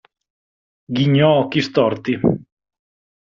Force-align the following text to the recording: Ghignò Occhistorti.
Ghignò 0.95 1.29
Occhistorti. 1.45 2.13